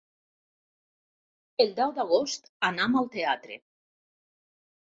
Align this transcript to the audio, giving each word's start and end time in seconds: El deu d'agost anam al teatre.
El 1.65 1.69
deu 1.81 1.93
d'agost 1.99 2.51
anam 2.71 2.99
al 3.03 3.11
teatre. 3.19 3.59